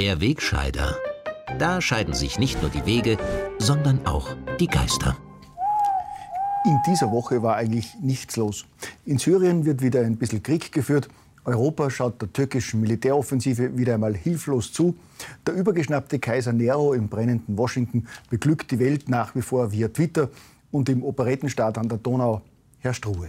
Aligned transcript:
Der 0.00 0.18
Wegscheider. 0.18 0.96
Da 1.58 1.82
scheiden 1.82 2.14
sich 2.14 2.38
nicht 2.38 2.62
nur 2.62 2.70
die 2.70 2.86
Wege, 2.86 3.18
sondern 3.58 4.06
auch 4.06 4.34
die 4.58 4.66
Geister. 4.66 5.14
In 6.64 6.78
dieser 6.86 7.10
Woche 7.10 7.42
war 7.42 7.56
eigentlich 7.56 7.96
nichts 8.00 8.38
los. 8.38 8.64
In 9.04 9.18
Syrien 9.18 9.66
wird 9.66 9.82
wieder 9.82 10.00
ein 10.00 10.16
bisschen 10.16 10.42
Krieg 10.42 10.72
geführt. 10.72 11.10
Europa 11.44 11.90
schaut 11.90 12.22
der 12.22 12.32
türkischen 12.32 12.80
Militäroffensive 12.80 13.76
wieder 13.76 13.92
einmal 13.92 14.16
hilflos 14.16 14.72
zu. 14.72 14.96
Der 15.46 15.52
übergeschnappte 15.52 16.18
Kaiser 16.18 16.54
Nero 16.54 16.94
im 16.94 17.08
brennenden 17.08 17.58
Washington 17.58 18.06
beglückt 18.30 18.70
die 18.70 18.78
Welt 18.78 19.10
nach 19.10 19.34
wie 19.34 19.42
vor 19.42 19.70
via 19.70 19.88
Twitter 19.88 20.30
und 20.70 20.88
im 20.88 21.02
Operettenstaat 21.02 21.76
an 21.76 21.90
der 21.90 21.98
Donau 21.98 22.40
herrscht 22.78 23.06
Ruhe. 23.06 23.28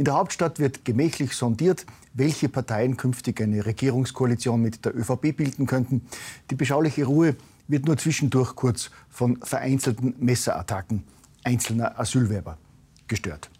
In 0.00 0.04
der 0.04 0.14
Hauptstadt 0.14 0.58
wird 0.58 0.86
gemächlich 0.86 1.34
sondiert, 1.34 1.84
welche 2.14 2.48
Parteien 2.48 2.96
künftig 2.96 3.38
eine 3.42 3.66
Regierungskoalition 3.66 4.62
mit 4.62 4.86
der 4.86 4.96
ÖVP 4.96 5.36
bilden 5.36 5.66
könnten. 5.66 6.06
Die 6.50 6.54
beschauliche 6.54 7.04
Ruhe 7.04 7.36
wird 7.68 7.84
nur 7.84 7.98
zwischendurch 7.98 8.54
kurz 8.54 8.90
von 9.10 9.36
vereinzelten 9.42 10.14
Messerattacken 10.18 11.04
einzelner 11.44 12.00
Asylwerber 12.00 12.56
gestört. 13.08 13.50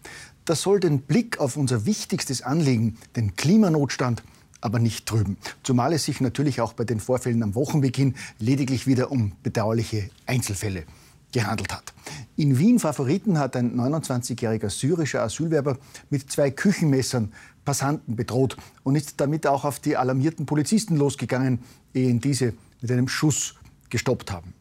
Das 0.43 0.63
soll 0.63 0.79
den 0.79 1.01
Blick 1.01 1.39
auf 1.39 1.57
unser 1.57 1.85
wichtigstes 1.85 2.41
Anliegen, 2.41 2.97
den 3.15 3.35
Klimanotstand, 3.35 4.23
aber 4.61 4.79
nicht 4.79 5.05
trüben. 5.05 5.37
Zumal 5.61 5.93
es 5.93 6.05
sich 6.05 6.21
natürlich 6.21 6.59
auch 6.59 6.73
bei 6.73 6.85
den 6.85 6.99
Vorfällen 6.99 7.43
am 7.43 7.53
Wochenbeginn 7.53 8.15
lediglich 8.39 8.87
wieder 8.87 9.11
um 9.11 9.33
bedauerliche 9.43 10.09
Einzelfälle 10.25 10.85
gehandelt 11.33 11.71
hat. 11.71 11.93
In 12.37 12.57
Wien 12.57 12.79
Favoriten 12.79 13.37
hat 13.37 13.55
ein 13.55 13.75
29-jähriger 13.75 14.69
syrischer 14.69 15.21
Asylwerber 15.21 15.77
mit 16.09 16.31
zwei 16.31 16.49
Küchenmessern 16.49 17.33
Passanten 17.65 18.15
bedroht 18.15 18.57
und 18.83 18.95
ist 18.95 19.19
damit 19.19 19.45
auch 19.45 19.65
auf 19.65 19.79
die 19.79 19.97
alarmierten 19.97 20.45
Polizisten 20.45 20.95
losgegangen, 20.95 21.59
ehe 21.93 22.13
diese 22.15 22.53
mit 22.81 22.91
einem 22.91 23.07
Schuss 23.07 23.55
gestoppt 23.89 24.31
haben. 24.31 24.53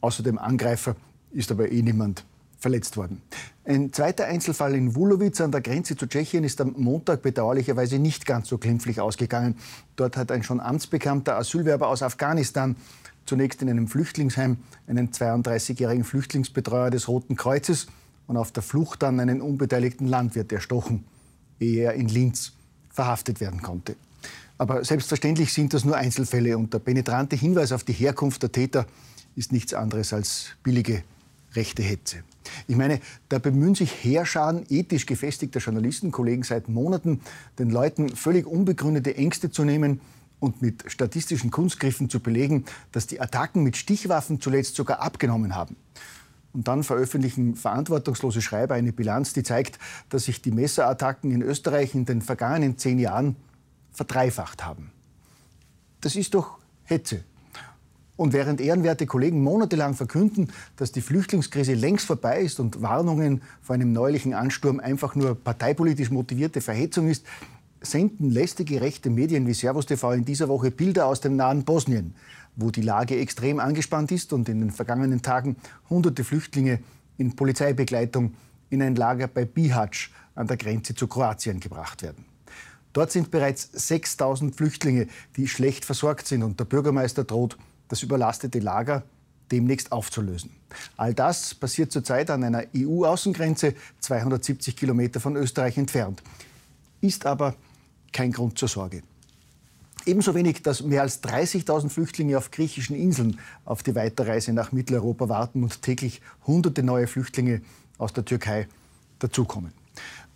Außer 0.00 0.22
dem 0.22 0.38
Angreifer 0.38 0.94
ist 1.32 1.50
aber 1.50 1.72
eh 1.72 1.82
niemand 1.82 2.24
verletzt 2.58 2.96
worden. 2.96 3.20
Ein 3.64 3.92
zweiter 3.92 4.26
Einzelfall 4.26 4.74
in 4.74 4.94
Wulowice 4.94 5.40
an 5.40 5.52
der 5.52 5.60
Grenze 5.60 5.96
zu 5.96 6.06
Tschechien 6.06 6.44
ist 6.44 6.60
am 6.60 6.74
Montag 6.76 7.22
bedauerlicherweise 7.22 7.98
nicht 7.98 8.26
ganz 8.26 8.48
so 8.48 8.58
glimpflich 8.58 9.00
ausgegangen. 9.00 9.56
Dort 9.96 10.16
hat 10.16 10.30
ein 10.30 10.42
schon 10.42 10.60
amtsbekannter 10.60 11.36
Asylwerber 11.36 11.88
aus 11.88 12.02
Afghanistan 12.02 12.76
zunächst 13.26 13.62
in 13.62 13.68
einem 13.68 13.88
Flüchtlingsheim 13.88 14.58
einen 14.86 15.10
32-jährigen 15.10 16.04
Flüchtlingsbetreuer 16.04 16.90
des 16.90 17.08
Roten 17.08 17.36
Kreuzes 17.36 17.86
und 18.26 18.36
auf 18.36 18.52
der 18.52 18.62
Flucht 18.62 19.02
dann 19.02 19.20
einen 19.20 19.40
unbeteiligten 19.40 20.06
Landwirt 20.06 20.52
erstochen, 20.52 21.04
ehe 21.60 21.84
er 21.84 21.94
in 21.94 22.08
Linz 22.08 22.52
verhaftet 22.90 23.40
werden 23.40 23.62
konnte. 23.62 23.96
Aber 24.58 24.84
selbstverständlich 24.84 25.52
sind 25.52 25.74
das 25.74 25.84
nur 25.84 25.96
Einzelfälle 25.96 26.56
und 26.56 26.72
der 26.72 26.78
penetrante 26.78 27.36
Hinweis 27.36 27.72
auf 27.72 27.84
die 27.84 27.92
Herkunft 27.92 28.42
der 28.42 28.52
Täter 28.52 28.86
ist 29.34 29.52
nichts 29.52 29.74
anderes 29.74 30.12
als 30.12 30.46
billige 30.62 31.02
rechte 31.54 31.82
Hetze. 31.82 32.18
Ich 32.68 32.76
meine, 32.76 33.00
da 33.28 33.38
bemühen 33.38 33.74
sich 33.74 33.92
Heerscharen 34.04 34.64
ethisch 34.68 35.06
gefestigter 35.06 35.60
Journalistenkollegen 35.60 36.42
seit 36.42 36.68
Monaten, 36.68 37.20
den 37.58 37.70
Leuten 37.70 38.08
völlig 38.10 38.46
unbegründete 38.46 39.16
Ängste 39.16 39.50
zu 39.50 39.64
nehmen 39.64 40.00
und 40.40 40.62
mit 40.62 40.84
statistischen 40.86 41.50
Kunstgriffen 41.50 42.10
zu 42.10 42.20
belegen, 42.20 42.64
dass 42.92 43.06
die 43.06 43.20
Attacken 43.20 43.62
mit 43.62 43.76
Stichwaffen 43.76 44.40
zuletzt 44.40 44.76
sogar 44.76 45.00
abgenommen 45.00 45.54
haben. 45.54 45.76
Und 46.52 46.68
dann 46.68 46.84
veröffentlichen 46.84 47.54
verantwortungslose 47.54 48.40
Schreiber 48.40 48.74
eine 48.74 48.92
Bilanz, 48.92 49.32
die 49.32 49.42
zeigt, 49.42 49.78
dass 50.08 50.24
sich 50.24 50.40
die 50.40 50.50
Messerattacken 50.50 51.30
in 51.30 51.42
Österreich 51.42 51.94
in 51.94 52.06
den 52.06 52.22
vergangenen 52.22 52.78
zehn 52.78 52.98
Jahren 52.98 53.36
verdreifacht 53.92 54.64
haben. 54.64 54.90
Das 56.00 56.16
ist 56.16 56.34
doch 56.34 56.58
Hetze. 56.84 57.24
Und 58.16 58.32
während 58.32 58.62
ehrenwerte 58.62 59.04
Kollegen 59.04 59.42
monatelang 59.42 59.94
verkünden, 59.94 60.50
dass 60.76 60.92
die 60.92 61.02
Flüchtlingskrise 61.02 61.74
längst 61.74 62.06
vorbei 62.06 62.40
ist 62.40 62.58
und 62.58 62.80
Warnungen 62.80 63.42
vor 63.60 63.74
einem 63.74 63.92
neulichen 63.92 64.32
Ansturm 64.32 64.80
einfach 64.80 65.14
nur 65.14 65.34
parteipolitisch 65.34 66.10
motivierte 66.10 66.62
Verhetzung 66.62 67.08
ist, 67.08 67.26
senden 67.90 68.30
lästige 68.30 68.80
rechte 68.80 69.08
Medien 69.08 69.46
wie 69.46 69.54
Servus 69.54 69.86
TV 69.86 70.12
in 70.12 70.24
dieser 70.24 70.48
Woche 70.48 70.70
Bilder 70.70 71.06
aus 71.06 71.20
dem 71.20 71.36
nahen 71.36 71.64
Bosnien, 71.64 72.14
wo 72.54 72.70
die 72.70 72.82
Lage 72.82 73.18
extrem 73.18 73.60
angespannt 73.60 74.12
ist 74.12 74.32
und 74.32 74.48
in 74.48 74.60
den 74.60 74.70
vergangenen 74.70 75.22
Tagen 75.22 75.56
hunderte 75.88 76.24
Flüchtlinge 76.24 76.80
in 77.16 77.34
Polizeibegleitung 77.34 78.34
in 78.68 78.82
ein 78.82 78.96
Lager 78.96 79.28
bei 79.28 79.44
Bihać 79.44 80.10
an 80.34 80.46
der 80.46 80.56
Grenze 80.56 80.94
zu 80.94 81.06
Kroatien 81.06 81.60
gebracht 81.60 82.02
werden. 82.02 82.24
Dort 82.92 83.12
sind 83.12 83.30
bereits 83.30 83.70
6000 83.72 84.56
Flüchtlinge, 84.56 85.06
die 85.36 85.48
schlecht 85.48 85.84
versorgt 85.84 86.26
sind 86.26 86.42
und 86.42 86.58
der 86.58 86.64
Bürgermeister 86.64 87.24
droht, 87.24 87.56
das 87.88 88.02
überlastete 88.02 88.58
Lager 88.58 89.02
demnächst 89.52 89.92
aufzulösen. 89.92 90.50
All 90.96 91.14
das 91.14 91.54
passiert 91.54 91.92
zurzeit 91.92 92.30
an 92.30 92.42
einer 92.42 92.64
EU-Außengrenze 92.74 93.74
270 94.00 94.76
Kilometer 94.76 95.20
von 95.20 95.36
Österreich 95.36 95.78
entfernt, 95.78 96.22
ist 97.00 97.26
aber 97.26 97.54
kein 98.16 98.32
Grund 98.32 98.58
zur 98.58 98.68
Sorge. 98.68 99.02
Ebenso 100.06 100.34
wenig, 100.34 100.62
dass 100.62 100.82
mehr 100.82 101.02
als 101.02 101.22
30.000 101.22 101.90
Flüchtlinge 101.90 102.38
auf 102.38 102.50
griechischen 102.50 102.96
Inseln 102.96 103.38
auf 103.66 103.82
die 103.82 103.94
Weiterreise 103.94 104.54
nach 104.54 104.72
Mitteleuropa 104.72 105.28
warten 105.28 105.62
und 105.62 105.82
täglich 105.82 106.22
hunderte 106.46 106.82
neue 106.82 107.08
Flüchtlinge 107.08 107.60
aus 107.98 108.14
der 108.14 108.24
Türkei 108.24 108.68
dazukommen. 109.18 109.72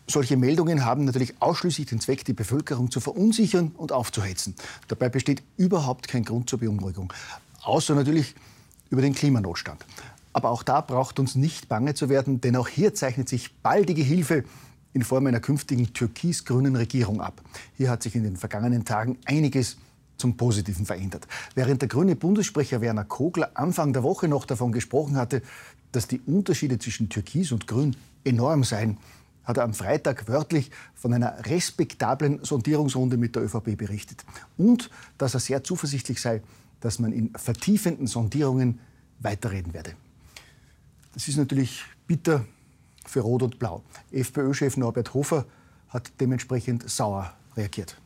Solche 0.07 0.37
Meldungen 0.37 0.85
haben 0.85 1.07
natürlich 1.07 1.41
ausschließlich 1.41 1.87
den 1.87 2.01
Zweck, 2.01 2.23
die 2.27 2.35
Bevölkerung 2.35 2.91
zu 2.91 3.01
verunsichern 3.01 3.69
und 3.79 3.93
aufzuhetzen. 3.93 4.57
Dabei 4.89 5.09
besteht 5.09 5.43
überhaupt 5.57 6.07
kein 6.07 6.25
Grund 6.25 6.51
zur 6.51 6.59
Beunruhigung. 6.59 7.11
Außer 7.63 7.95
natürlich 7.95 8.35
über 8.91 9.01
den 9.01 9.15
Klimanotstand. 9.15 9.87
Aber 10.35 10.51
auch 10.51 10.65
da 10.65 10.83
braucht 10.83 11.19
uns 11.19 11.35
nicht 11.35 11.69
bange 11.69 11.95
zu 11.95 12.11
werden, 12.11 12.43
denn 12.43 12.57
auch 12.57 12.69
hier 12.69 12.95
zeichnet 12.95 13.29
sich 13.29 13.55
baldige 13.63 14.03
Hilfe 14.03 14.45
in 14.93 15.03
Form 15.03 15.27
einer 15.27 15.41
künftigen 15.41 15.93
türkis-grünen 15.93 16.77
Regierung 16.77 17.21
ab. 17.21 17.41
Hier 17.77 17.91
hat 17.91 18.03
sich 18.03 18.15
in 18.17 18.25
den 18.25 18.37
vergangenen 18.37 18.85
Tagen 18.85 19.19
einiges 19.25 19.77
zum 20.17 20.37
Positiven 20.37 20.87
verändert. 20.87 21.27
Während 21.55 21.81
der 21.83 21.89
grüne 21.89 22.17
Bundessprecher 22.17 22.81
Werner 22.81 23.05
Kogler 23.05 23.53
Anfang 23.55 23.93
der 23.93 24.03
Woche 24.03 24.29
noch 24.29 24.45
davon 24.45 24.73
gesprochen 24.73 25.17
hatte, 25.17 25.43
dass 25.93 26.07
die 26.07 26.21
Unterschiede 26.21 26.79
zwischen 26.79 27.09
Türkis 27.09 27.53
und 27.53 27.67
Grün 27.67 27.97
enorm 28.25 28.65
seien, 28.65 28.99
hat 29.45 29.57
er 29.57 29.65
am 29.65 29.75
Freitag 29.75 30.29
wörtlich 30.29 30.71
von 30.95 31.13
einer 31.13 31.47
respektablen 31.47 32.45
Sondierungsrunde 32.45 33.17
mit 33.17 33.35
der 33.35 33.43
ÖVP 33.45 33.77
berichtet. 33.77 34.25
Und 34.57 34.91
dass 35.19 35.35
er 35.35 35.41
sehr 35.41 35.65
zuversichtlich 35.65 36.21
sei, 36.21 36.43
dass 36.81 36.99
man 36.99 37.13
in 37.13 37.31
vertiefenden 37.35 38.07
Sondierungen 38.07 38.79
weiterreden 39.19 39.75
werde. 39.75 39.95
Das 41.15 41.27
ist 41.27 41.37
natürlich 41.37 41.85
bitter 42.07 42.45
für 43.11 43.21
Rot 43.21 43.43
und 43.43 43.59
Blau. 43.59 43.83
FPÖ-Chef 44.13 44.77
Norbert 44.77 45.15
Hofer 45.15 45.47
hat 45.89 46.13
dementsprechend 46.21 46.89
sauer 46.89 47.35
reagiert. 47.57 47.97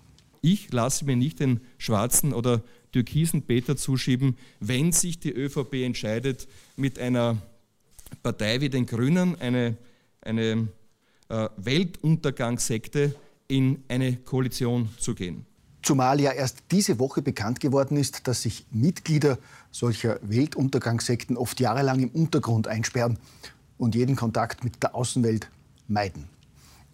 Ich 0.40 0.72
lasse 0.72 1.04
mir 1.04 1.16
nicht 1.16 1.40
den 1.40 1.60
schwarzen 1.78 2.32
oder 2.32 2.62
türkisen 2.92 3.42
Peter 3.42 3.76
zuschieben, 3.76 4.36
wenn 4.60 4.92
sich 4.92 5.18
die 5.18 5.32
ÖVP 5.32 5.74
entscheidet, 5.84 6.48
mit 6.76 6.98
einer 6.98 7.38
Partei 8.22 8.60
wie 8.60 8.68
den 8.68 8.86
Grünen 8.86 9.40
eine, 9.40 9.76
eine 10.20 10.68
äh, 11.28 11.48
Weltuntergangssekte 11.56 13.14
in 13.48 13.82
eine 13.88 14.16
Koalition 14.16 14.88
zu 14.98 15.14
gehen. 15.14 15.46
Zumal 15.82 16.20
ja 16.20 16.32
erst 16.32 16.62
diese 16.70 16.98
Woche 16.98 17.20
bekannt 17.20 17.60
geworden 17.60 17.98
ist, 17.98 18.26
dass 18.26 18.42
sich 18.42 18.64
Mitglieder 18.70 19.38
solcher 19.70 20.18
Weltuntergangssekten 20.22 21.36
oft 21.36 21.60
jahrelang 21.60 22.00
im 22.00 22.10
Untergrund 22.10 22.68
einsperren 22.68 23.18
und 23.84 23.94
jeden 23.94 24.16
Kontakt 24.16 24.64
mit 24.64 24.82
der 24.82 24.94
Außenwelt 24.94 25.50
meiden. 25.86 26.24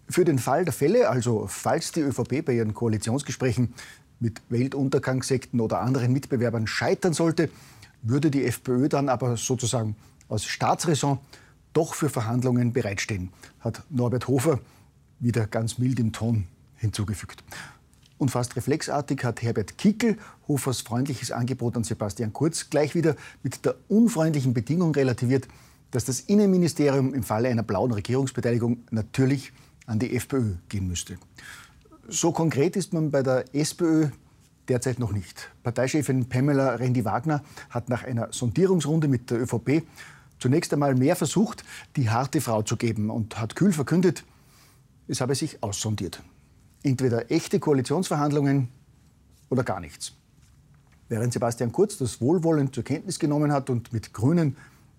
Für 0.09 0.25
den 0.25 0.39
Fall 0.39 0.65
der 0.65 0.73
Fälle, 0.73 1.09
also 1.09 1.47
falls 1.47 1.93
die 1.93 2.01
ÖVP 2.01 2.43
bei 2.45 2.53
ihren 2.53 2.73
Koalitionsgesprächen 2.73 3.73
mit 4.19 4.41
Weltuntergangssekten 4.49 5.61
oder 5.61 5.79
anderen 5.79 6.11
Mitbewerbern 6.11 6.67
scheitern 6.67 7.13
sollte, 7.13 7.49
würde 8.01 8.29
die 8.29 8.45
FPÖ 8.45 8.89
dann 8.89 9.07
aber 9.07 9.37
sozusagen 9.37 9.95
aus 10.27 10.43
Staatsräson 10.43 11.19
doch 11.71 11.93
für 11.93 12.09
Verhandlungen 12.09 12.73
bereitstehen, 12.73 13.31
hat 13.61 13.83
Norbert 13.89 14.27
Hofer 14.27 14.59
wieder 15.19 15.47
ganz 15.47 15.77
mild 15.77 15.99
im 15.99 16.11
Ton 16.11 16.45
hinzugefügt. 16.75 17.41
Und 18.17 18.29
fast 18.29 18.55
reflexartig 18.57 19.23
hat 19.23 19.41
Herbert 19.41 19.77
Kickel 19.77 20.17
Hofers 20.47 20.81
freundliches 20.81 21.31
Angebot 21.31 21.77
an 21.77 21.85
Sebastian 21.85 22.33
Kurz 22.33 22.69
gleich 22.69 22.95
wieder 22.95 23.15
mit 23.43 23.65
der 23.65 23.75
unfreundlichen 23.87 24.53
Bedingung 24.53 24.93
relativiert, 24.93 25.47
dass 25.91 26.05
das 26.05 26.21
Innenministerium 26.21 27.13
im 27.13 27.23
Falle 27.23 27.49
einer 27.49 27.63
blauen 27.63 27.91
Regierungsbeteiligung 27.91 28.83
natürlich 28.91 29.53
an 29.85 29.99
die 29.99 30.15
FPÖ 30.15 30.55
gehen 30.69 30.87
müsste. 30.87 31.17
So 32.07 32.31
konkret 32.31 32.75
ist 32.75 32.93
man 32.93 33.11
bei 33.11 33.23
der 33.23 33.53
SPÖ 33.53 34.09
derzeit 34.67 34.99
noch 34.99 35.11
nicht. 35.11 35.49
Parteichefin 35.63 36.27
Pamela 36.29 36.75
Rendi-Wagner 36.75 37.43
hat 37.69 37.89
nach 37.89 38.03
einer 38.03 38.29
Sondierungsrunde 38.31 39.07
mit 39.07 39.29
der 39.29 39.41
ÖVP 39.41 39.83
zunächst 40.39 40.73
einmal 40.73 40.95
mehr 40.95 41.15
versucht, 41.15 41.63
die 41.95 42.09
harte 42.09 42.41
Frau 42.41 42.61
zu 42.63 42.77
geben 42.77 43.09
und 43.09 43.39
hat 43.39 43.55
kühl 43.55 43.73
verkündet, 43.73 44.23
es 45.07 45.21
habe 45.21 45.35
sich 45.35 45.61
aussondiert. 45.61 46.21
Entweder 46.83 47.29
echte 47.29 47.59
Koalitionsverhandlungen 47.59 48.69
oder 49.49 49.63
gar 49.63 49.79
nichts. 49.79 50.13
Während 51.09 51.33
Sebastian 51.33 51.73
Kurz 51.73 51.97
das 51.97 52.21
wohlwollend 52.21 52.73
zur 52.73 52.85
Kenntnis 52.85 53.19
genommen 53.19 53.51
hat 53.51 53.69
und 53.69 53.91
mit 53.91 54.13
Grünen 54.13 54.55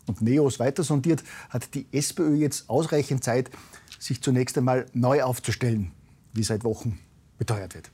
und 0.07 0.23
Neos 0.23 0.59
weiter 0.59 0.83
sondiert, 0.83 1.23
hat 1.51 1.75
die 1.75 1.87
SPÖ 1.93 2.35
jetzt 2.35 2.69
ausreichend 2.69 3.25
Zeit, 3.25 3.51
sich 3.99 4.23
zunächst 4.23 4.59
einmal 4.59 4.87
neu 4.93 5.23
aufzustellen, 5.23 5.93
wie 6.33 6.43
seit 6.43 6.65
Wochen 6.65 6.99
beteuert 7.39 7.75
wird. 7.75 7.91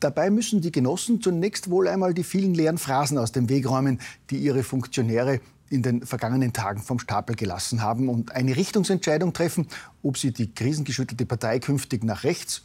Dabei 0.00 0.30
müssen 0.30 0.60
die 0.60 0.70
Genossen 0.70 1.20
zunächst 1.20 1.70
wohl 1.70 1.88
einmal 1.88 2.14
die 2.14 2.22
vielen 2.22 2.54
leeren 2.54 2.78
Phrasen 2.78 3.18
aus 3.18 3.32
dem 3.32 3.48
Weg 3.48 3.68
räumen, 3.68 4.00
die 4.30 4.38
ihre 4.38 4.62
Funktionäre 4.62 5.40
in 5.70 5.82
den 5.82 6.06
vergangenen 6.06 6.52
Tagen 6.52 6.80
vom 6.80 6.98
Stapel 6.98 7.36
gelassen 7.36 7.82
haben 7.82 8.08
und 8.08 8.32
eine 8.32 8.56
Richtungsentscheidung 8.56 9.32
treffen, 9.32 9.66
ob 10.02 10.16
sie 10.16 10.32
die 10.32 10.54
krisengeschüttelte 10.54 11.26
Partei 11.26 11.58
künftig 11.58 12.04
nach 12.04 12.24
rechts 12.24 12.62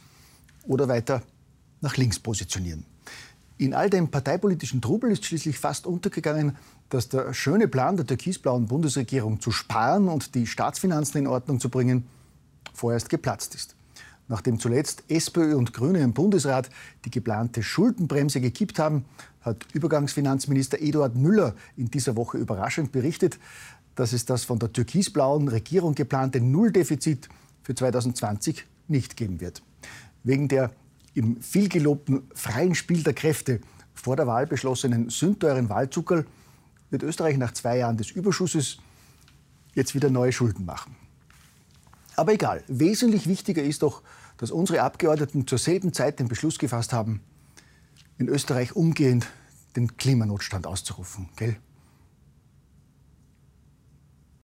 oder 0.64 0.88
weiter 0.88 1.22
nach 1.80 1.96
links 1.96 2.18
positionieren. 2.18 2.86
In 3.56 3.72
all 3.72 3.88
dem 3.88 4.08
parteipolitischen 4.08 4.82
Trubel 4.82 5.12
ist 5.12 5.24
schließlich 5.24 5.58
fast 5.58 5.86
untergegangen, 5.86 6.56
dass 6.88 7.08
der 7.08 7.32
schöne 7.32 7.68
Plan 7.68 7.96
der 7.96 8.06
türkisblauen 8.06 8.66
Bundesregierung 8.66 9.40
zu 9.40 9.52
sparen 9.52 10.08
und 10.08 10.34
die 10.34 10.46
Staatsfinanzen 10.46 11.20
in 11.20 11.26
Ordnung 11.28 11.60
zu 11.60 11.68
bringen 11.68 12.04
vorerst 12.72 13.08
geplatzt 13.08 13.54
ist. 13.54 13.76
Nachdem 14.26 14.58
zuletzt 14.58 15.04
SPÖ 15.08 15.54
und 15.54 15.72
Grüne 15.72 16.00
im 16.00 16.14
Bundesrat 16.14 16.70
die 17.04 17.10
geplante 17.10 17.62
Schuldenbremse 17.62 18.40
gekippt 18.40 18.78
haben, 18.78 19.04
hat 19.42 19.66
Übergangsfinanzminister 19.72 20.80
Eduard 20.80 21.14
Müller 21.14 21.54
in 21.76 21.90
dieser 21.90 22.16
Woche 22.16 22.38
überraschend 22.38 22.90
berichtet, 22.90 23.38
dass 23.94 24.12
es 24.12 24.24
das 24.24 24.44
von 24.44 24.58
der 24.58 24.72
türkisblauen 24.72 25.46
Regierung 25.48 25.94
geplante 25.94 26.40
Nulldefizit 26.40 27.28
für 27.62 27.74
2020 27.74 28.64
nicht 28.88 29.16
geben 29.16 29.40
wird. 29.40 29.62
Wegen 30.24 30.48
der 30.48 30.72
im 31.14 31.40
vielgelobten 31.40 32.28
freien 32.34 32.74
Spiel 32.74 33.02
der 33.02 33.14
Kräfte 33.14 33.60
vor 33.94 34.16
der 34.16 34.26
Wahl 34.26 34.46
beschlossenen 34.46 35.08
sündteuren 35.08 35.68
Wahlzuckerl 35.68 36.26
wird 36.90 37.02
Österreich 37.02 37.36
nach 37.38 37.52
zwei 37.52 37.78
Jahren 37.78 37.96
des 37.96 38.10
Überschusses 38.10 38.78
jetzt 39.74 39.94
wieder 39.94 40.10
neue 40.10 40.32
Schulden 40.32 40.64
machen. 40.64 40.96
Aber 42.16 42.32
egal, 42.32 42.62
wesentlich 42.68 43.26
wichtiger 43.26 43.62
ist 43.62 43.82
doch, 43.82 44.02
dass 44.36 44.50
unsere 44.50 44.82
Abgeordneten 44.82 45.46
zur 45.46 45.58
selben 45.58 45.92
Zeit 45.92 46.18
den 46.18 46.28
Beschluss 46.28 46.58
gefasst 46.58 46.92
haben, 46.92 47.20
in 48.18 48.28
Österreich 48.28 48.76
umgehend 48.76 49.26
den 49.76 49.96
Klimanotstand 49.96 50.66
auszurufen. 50.66 51.28
Gell? 51.36 51.56